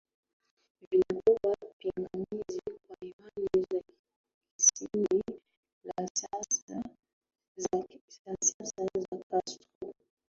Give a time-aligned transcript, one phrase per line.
[0.89, 3.81] vilikuwa pingamizi kwa imani za
[4.55, 5.41] kimsingi
[5.85, 6.77] za siasa
[8.65, 8.85] za
[9.29, 9.93] Castro